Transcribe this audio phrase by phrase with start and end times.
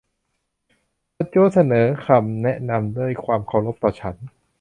[1.17, 4.15] สจ๊วตเสนอคำแนะนำด้วยความเคารพต่อฉัน